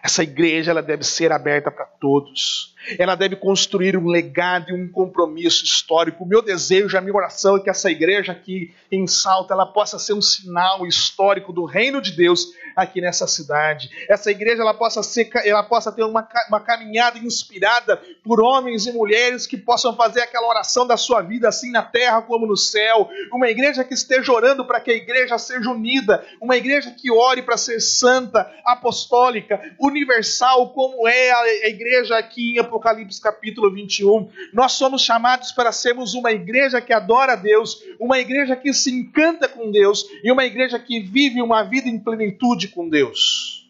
[0.01, 2.77] Essa igreja ela deve ser aberta para todos.
[2.99, 6.25] Ela deve construir um legado e um compromisso histórico.
[6.25, 9.99] O meu desejo, a minha oração é que essa igreja aqui em Salto ela possa
[9.99, 13.91] ser um sinal histórico do reino de Deus aqui nessa cidade.
[14.09, 18.93] Essa igreja ela possa, ser, ela possa ter uma, uma caminhada inspirada por homens e
[18.93, 23.09] mulheres que possam fazer aquela oração da sua vida assim na terra como no céu.
[23.33, 26.25] Uma igreja que esteja orando para que a igreja seja unida.
[26.41, 32.59] Uma igreja que ore para ser santa, apostólica, universal, como é a igreja aqui em
[32.79, 34.31] Apocalipse capítulo 21.
[34.53, 38.91] Nós somos chamados para sermos uma igreja que adora a Deus, uma igreja que se
[38.91, 43.69] encanta com Deus e uma igreja que vive uma vida em plenitude com Deus.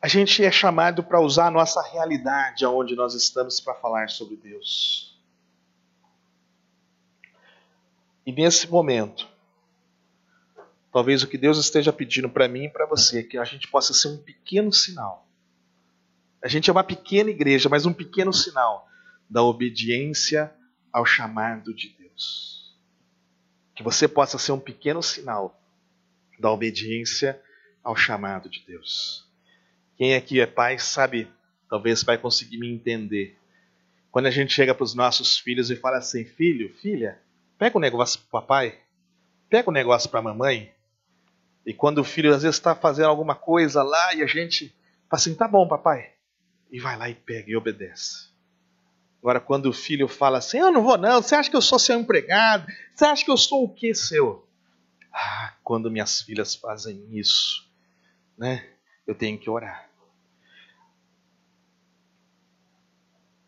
[0.00, 4.36] A gente é chamado para usar a nossa realidade aonde nós estamos para falar sobre
[4.36, 5.18] Deus.
[8.24, 9.26] E nesse momento,
[10.92, 13.66] talvez o que Deus esteja pedindo para mim e para você é que a gente
[13.68, 15.27] possa ser um pequeno sinal
[16.42, 18.88] a gente é uma pequena igreja, mas um pequeno sinal
[19.28, 20.52] da obediência
[20.92, 22.76] ao chamado de Deus.
[23.74, 25.60] Que você possa ser um pequeno sinal
[26.38, 27.40] da obediência
[27.82, 29.26] ao chamado de Deus.
[29.96, 31.28] Quem aqui é pai sabe,
[31.68, 33.36] talvez vai conseguir me entender.
[34.10, 37.20] Quando a gente chega para os nossos filhos e fala assim: filho, filha,
[37.58, 38.78] pega o um negócio para papai,
[39.50, 40.72] pega o um negócio para mamãe.
[41.66, 44.68] E quando o filho às vezes está fazendo alguma coisa lá e a gente
[45.08, 46.12] fala assim: tá bom, papai,
[46.70, 48.28] e vai lá e pega e obedece.
[49.20, 51.78] Agora, quando o filho fala assim: Eu não vou, não, você acha que eu sou
[51.78, 52.66] seu empregado?
[52.94, 54.46] Você acha que eu sou o que seu?
[55.12, 57.68] Ah, quando minhas filhas fazem isso,
[58.36, 58.68] né?
[59.06, 59.88] Eu tenho que orar.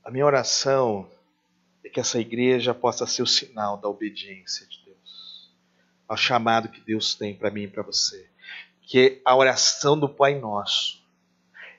[0.02, 1.08] A minha oração
[1.84, 5.52] é que essa igreja possa ser o sinal da obediência de Deus,
[6.08, 8.28] ao chamado que Deus tem para mim e para você.
[8.82, 10.99] Que a oração do Pai Nosso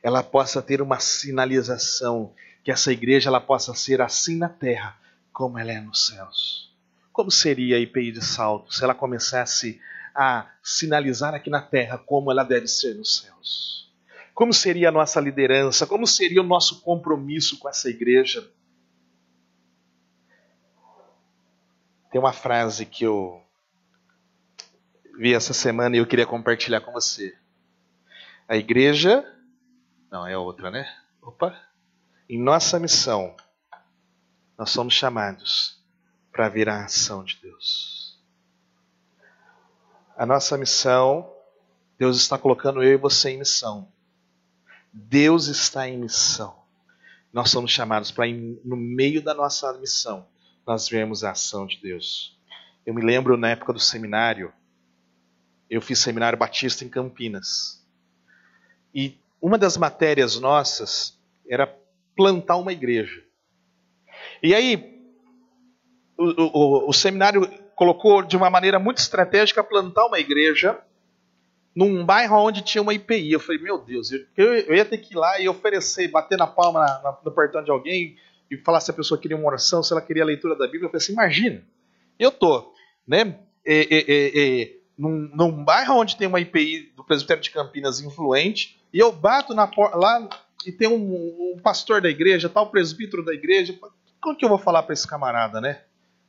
[0.01, 2.33] ela possa ter uma sinalização,
[2.63, 4.97] que essa igreja ela possa ser assim na terra
[5.31, 6.73] como ela é nos céus.
[7.11, 9.79] Como seria a IPI de Salto se ela começasse
[10.13, 13.91] a sinalizar aqui na terra como ela deve ser nos céus?
[14.33, 15.85] Como seria a nossa liderança?
[15.85, 18.49] Como seria o nosso compromisso com essa igreja?
[22.11, 23.41] Tem uma frase que eu
[25.17, 27.35] vi essa semana e eu queria compartilhar com você.
[28.47, 29.25] A igreja
[30.12, 30.93] não, é outra, né?
[31.21, 31.58] Opa!
[32.28, 33.34] Em nossa missão,
[34.58, 35.82] nós somos chamados
[36.32, 38.19] para vir a ação de Deus.
[40.17, 41.34] A nossa missão,
[41.97, 43.88] Deus está colocando eu e você em missão.
[44.91, 46.62] Deus está em missão.
[47.32, 48.26] Nós somos chamados para,
[48.65, 50.28] no meio da nossa missão,
[50.67, 52.38] nós vermos a ação de Deus.
[52.86, 54.54] Eu me lembro na época do seminário,
[55.69, 57.82] eu fiz seminário batista em Campinas.
[58.93, 61.67] E uma das matérias nossas era
[62.15, 63.23] plantar uma igreja.
[64.43, 65.01] E aí,
[66.17, 70.80] o, o, o, seminário colocou de uma maneira muito estratégica plantar uma igreja
[71.75, 73.32] num bairro onde tinha uma IPI.
[73.32, 76.45] Eu falei, meu Deus, eu, eu ia ter que ir lá e oferecer, bater na
[76.45, 78.17] palma na, na, no portão de alguém
[78.49, 80.86] e falar se a pessoa queria uma oração, se ela queria a leitura da Bíblia.
[80.86, 81.63] Eu falei assim, imagina,
[82.19, 82.73] eu tô,
[83.08, 87.99] né, é, é, é, num, num bairro onde tem uma IPI do Presbitério de Campinas
[87.99, 90.29] influente, e eu bato na porta lá
[90.63, 93.75] e tem um, um pastor da igreja, tal presbítero da igreja.
[94.21, 95.81] Como que eu vou falar para esse camarada, né?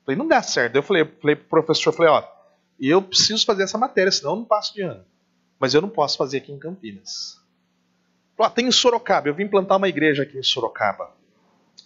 [0.07, 0.75] Falei, não dá certo.
[0.77, 2.25] Eu falei, falei pro professor, falei, ó,
[2.81, 5.05] eu preciso fazer essa matéria, senão eu não passo de ano.
[5.59, 7.39] Mas eu não posso fazer aqui em Campinas.
[8.35, 11.11] Falei, ó, tem em Sorocaba, eu vim plantar uma igreja aqui em Sorocaba.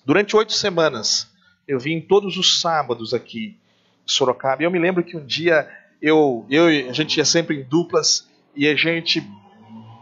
[0.04, 1.28] Durante oito semanas,
[1.66, 3.58] eu vim todos os sábados aqui
[4.06, 4.62] em Sorocaba.
[4.62, 5.68] E eu me lembro que um dia
[6.00, 9.22] eu, eu a gente ia sempre em duplas e a gente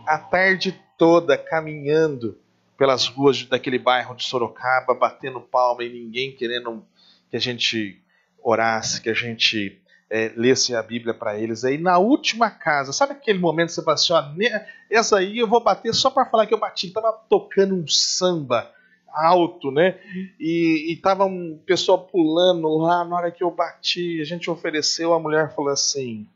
[0.06, 2.38] a tarde toda caminhando
[2.76, 6.84] pelas ruas daquele bairro de Sorocaba, batendo palma e ninguém querendo
[7.30, 8.02] que a gente
[8.42, 9.80] orasse, que a gente
[10.10, 11.64] é, lesse a Bíblia para eles.
[11.64, 15.48] Aí na última casa, sabe aquele momento que você fala assim: ó, essa aí eu
[15.48, 16.88] vou bater só para falar que eu bati?
[16.88, 18.70] Estava tocando um samba
[19.14, 19.98] alto, né?
[20.38, 24.20] E, e tava um pessoal pulando lá na hora que eu bati.
[24.20, 26.26] A gente ofereceu, a mulher falou assim: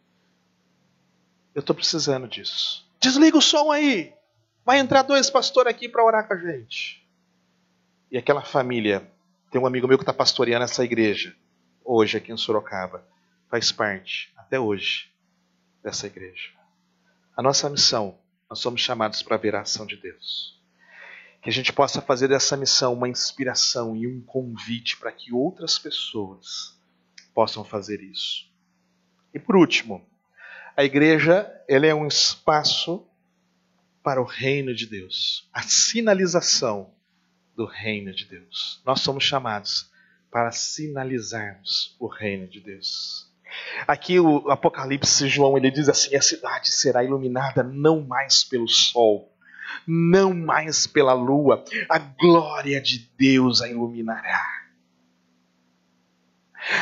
[1.54, 2.86] Eu tô precisando disso.
[3.00, 4.12] Desliga o som aí.
[4.64, 7.06] Vai entrar dois pastores aqui para orar com a gente.
[8.10, 9.10] E aquela família,
[9.50, 11.34] tem um amigo meu que está pastoreando essa igreja,
[11.84, 13.04] hoje aqui em Sorocaba,
[13.50, 15.10] faz parte, até hoje,
[15.82, 16.50] dessa igreja.
[17.36, 18.18] A nossa missão,
[18.48, 20.57] nós somos chamados para ver a ação de Deus.
[21.40, 25.78] Que a gente possa fazer dessa missão uma inspiração e um convite para que outras
[25.78, 26.76] pessoas
[27.32, 28.50] possam fazer isso.
[29.32, 30.04] E por último,
[30.76, 33.06] a igreja ela é um espaço
[34.02, 36.90] para o reino de Deus, a sinalização
[37.54, 38.80] do reino de Deus.
[38.84, 39.90] Nós somos chamados
[40.30, 43.28] para sinalizarmos o reino de Deus.
[43.86, 49.32] Aqui o Apocalipse João ele diz assim: a cidade será iluminada não mais pelo sol,
[49.86, 54.58] não mais pela lua, a glória de Deus a iluminará.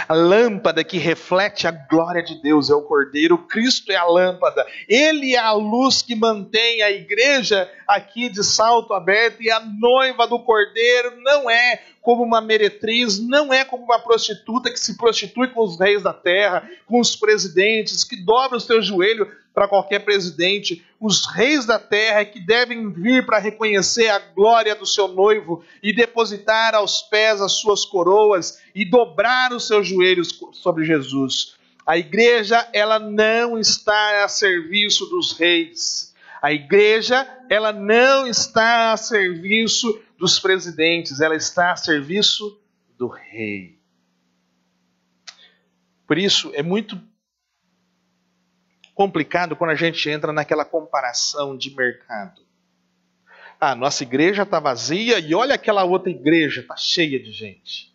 [0.08, 4.66] A lâmpada que reflete a glória de Deus é o Cordeiro, Cristo é a lâmpada.
[4.88, 10.26] Ele é a luz que mantém a igreja aqui de salto aberto e a noiva
[10.26, 15.48] do Cordeiro não é como uma meretriz, não é como uma prostituta que se prostitui
[15.48, 20.00] com os reis da terra, com os presidentes, que dobra o seu joelho para qualquer
[20.00, 20.84] presidente.
[21.00, 25.64] Os reis da terra é que devem vir para reconhecer a glória do seu noivo
[25.82, 31.56] e depositar aos pés as suas coroas e dobrar os seus joelhos sobre Jesus.
[31.86, 36.14] A igreja, ela não está a serviço dos reis.
[36.42, 42.60] A igreja, ela não está a serviço dos presidentes, ela está a serviço
[42.98, 43.78] do rei.
[46.06, 47.00] Por isso, é muito
[48.96, 52.40] complicado quando a gente entra naquela comparação de mercado.
[53.60, 57.94] Ah, nossa igreja está vazia e olha aquela outra igreja, está cheia de gente.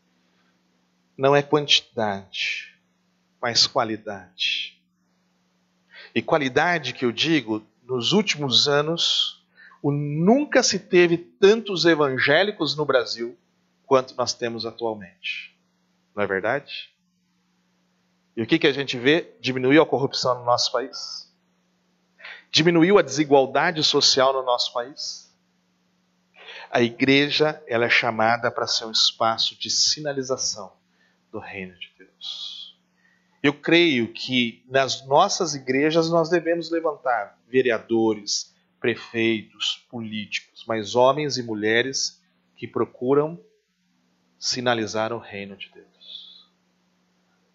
[1.17, 2.75] Não é quantidade,
[3.41, 4.79] mas qualidade.
[6.13, 9.43] E qualidade que eu digo, nos últimos anos,
[9.81, 13.35] o nunca se teve tantos evangélicos no Brasil
[13.87, 15.57] quanto nós temos atualmente.
[16.15, 16.90] Não é verdade?
[18.35, 19.33] E o que, que a gente vê?
[19.39, 21.31] Diminuiu a corrupção no nosso país?
[22.49, 25.31] Diminuiu a desigualdade social no nosso país?
[26.69, 30.71] A igreja ela é chamada para ser um espaço de sinalização
[31.31, 32.77] do reino de Deus.
[33.43, 41.43] Eu creio que nas nossas igrejas nós devemos levantar vereadores, prefeitos, políticos, mas homens e
[41.43, 42.21] mulheres
[42.55, 43.39] que procuram
[44.37, 46.20] sinalizar o reino de Deus.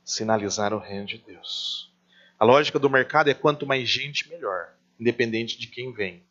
[0.06, 1.92] Sinalizar o reino de Deus.
[2.38, 6.22] A lógica do mercado é quanto mais gente, melhor, independente de quem vem.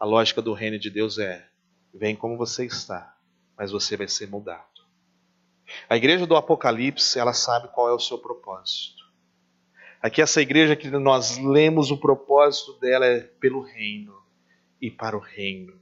[0.00, 1.46] A lógica do reino de Deus é:
[1.92, 3.14] vem como você está,
[3.54, 4.64] mas você vai ser mudado.
[5.90, 9.04] A igreja do Apocalipse, ela sabe qual é o seu propósito.
[10.00, 14.18] Aqui, essa igreja que nós lemos, o propósito dela é pelo reino
[14.80, 15.78] e para o reino.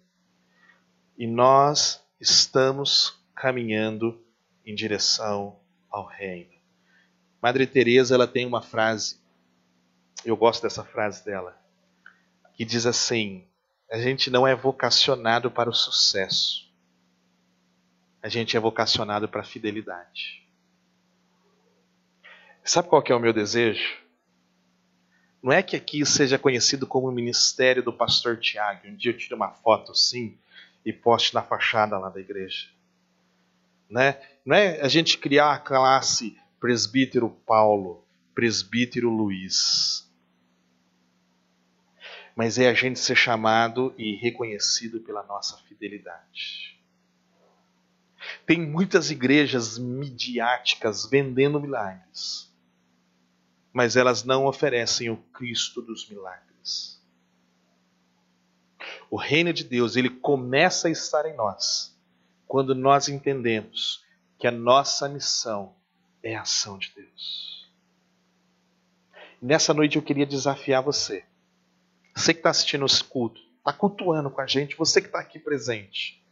[1.17, 4.21] E nós estamos caminhando
[4.67, 6.54] em direção ao reino.
[7.45, 9.21] Madre Teresa, ela tem uma frase,
[10.25, 11.55] eu gosto dessa frase dela,
[12.55, 13.45] que diz assim:
[13.91, 16.67] a gente não é vocacionado para o sucesso.
[18.23, 20.43] A gente é vocacionado para a fidelidade.
[22.65, 23.95] Sabe qual que é o meu desejo?
[25.43, 28.89] Não é que aqui seja conhecido como o ministério do pastor Tiago.
[28.89, 30.39] Um dia eu tiro uma foto assim
[30.83, 32.69] e poste na fachada lá da igreja.
[33.91, 34.19] Né?
[34.47, 38.03] Não é a gente criar a classe presbítero Paulo,
[38.35, 40.11] presbítero Luiz.
[42.35, 46.81] Mas é a gente ser chamado e reconhecido pela nossa fidelidade.
[48.47, 52.51] Tem muitas igrejas midiáticas vendendo milagres
[53.71, 57.03] mas elas não oferecem o Cristo dos milagres.
[59.11, 61.93] O reino de Deus, ele começa a estar em nós
[62.47, 64.05] quando nós entendemos
[64.39, 65.75] que a nossa missão
[66.25, 67.69] é a ação de Deus.
[69.41, 71.23] Nessa noite eu queria desafiar você.
[72.17, 75.39] Você que está assistindo esse culto, está cultuando com a gente, você que está aqui
[75.39, 76.23] presente,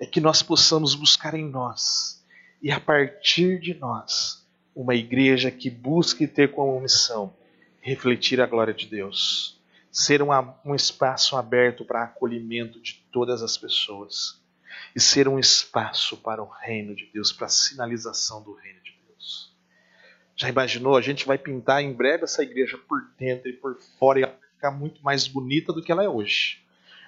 [0.00, 2.24] é que nós possamos buscar em nós
[2.62, 7.36] e a partir de nós uma igreja que busque ter como missão
[7.80, 9.60] refletir a glória de Deus,
[9.92, 10.28] ser um,
[10.64, 14.40] um espaço aberto para acolhimento de todas as pessoas
[14.96, 18.84] e ser um espaço para o reino de Deus, para a sinalização do reino de
[18.90, 18.93] Deus.
[20.36, 20.96] Já imaginou?
[20.96, 24.38] A gente vai pintar em breve essa igreja por dentro e por fora e ela
[24.54, 26.62] ficar muito mais bonita do que ela é hoje.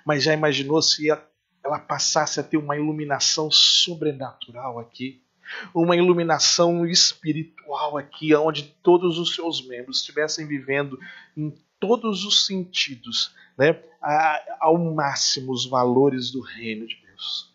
[0.05, 1.09] Mas já imaginou se
[1.65, 5.23] ela passasse a ter uma iluminação sobrenatural aqui?
[5.75, 10.99] Uma iluminação espiritual aqui, onde todos os seus membros estivessem vivendo
[11.37, 13.81] em todos os sentidos, né,
[14.61, 17.53] ao máximo os valores do reino de Deus.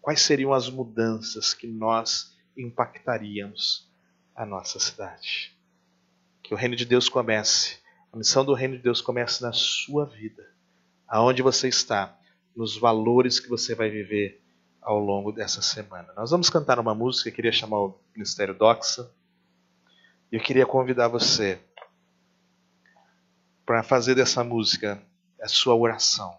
[0.00, 3.88] Quais seriam as mudanças que nós impactaríamos
[4.34, 5.56] a nossa cidade?
[6.42, 7.78] Que o reino de Deus comece,
[8.12, 10.48] a missão do reino de Deus comece na sua vida,
[11.06, 12.16] aonde você está,
[12.54, 14.42] nos valores que você vai viver
[14.80, 16.12] ao longo dessa semana.
[16.14, 19.10] Nós vamos cantar uma música, eu queria chamar o Ministério Doxa,
[20.30, 21.60] e eu queria convidar você
[23.64, 25.02] para fazer dessa música
[25.40, 26.36] a sua oração.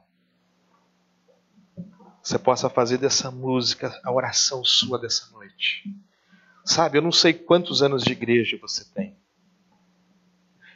[2.21, 5.83] Você possa fazer dessa música a oração sua dessa noite.
[6.65, 9.15] Sabe, eu não sei quantos anos de igreja você tem.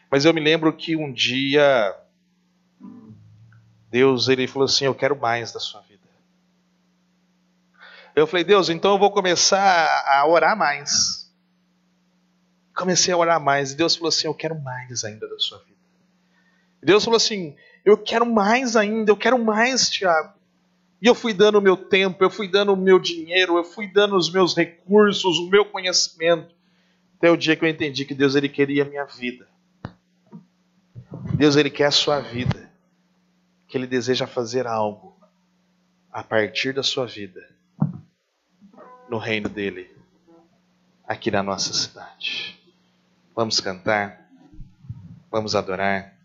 [0.09, 1.95] Mas eu me lembro que um dia
[3.89, 5.99] Deus ele falou assim: "Eu quero mais da sua vida".
[8.15, 11.27] Eu falei: "Deus, então eu vou começar a orar mais".
[12.75, 15.79] Comecei a orar mais e Deus falou assim: "Eu quero mais ainda da sua vida".
[16.81, 20.38] Deus falou assim: Eu quero mais ainda, eu quero mais, Tiago.
[21.01, 23.87] E eu fui dando o meu tempo, eu fui dando o meu dinheiro, eu fui
[23.87, 26.53] dando os meus recursos, o meu conhecimento.
[27.17, 29.47] Até o dia que eu entendi que Deus ele queria a minha vida.
[31.35, 32.69] Deus ele quer a sua vida.
[33.67, 35.17] Que ele deseja fazer algo
[36.11, 37.47] a partir da sua vida
[39.09, 39.89] no reino dele
[41.07, 42.59] aqui na nossa cidade.
[43.35, 44.29] Vamos cantar,
[45.31, 46.18] vamos adorar.